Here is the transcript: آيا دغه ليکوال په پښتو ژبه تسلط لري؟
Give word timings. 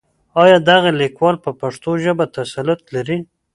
آيا 0.43 0.57
دغه 0.69 0.89
ليکوال 1.01 1.35
په 1.45 1.51
پښتو 1.61 1.91
ژبه 2.03 2.25
تسلط 2.35 2.81
لري؟ 2.95 3.17